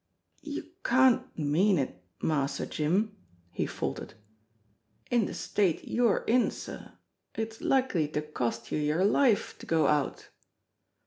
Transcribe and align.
"You 0.41 0.67
can't 0.83 1.37
mean 1.37 1.77
it, 1.77 2.03
Master 2.23 2.65
Jim," 2.65 3.15
he 3.51 3.67
faltered. 3.67 4.15
"In 5.11 5.27
the 5.27 5.35
state 5.35 5.87
you're 5.87 6.23
in, 6.25 6.49
sir, 6.49 6.93
it's 7.35 7.61
likely 7.61 8.07
to 8.07 8.21
cost 8.23 8.71
you 8.71 8.79
your 8.79 9.05
life 9.05 9.59
to 9.59 9.67
go 9.67 9.85
out." 9.85 10.29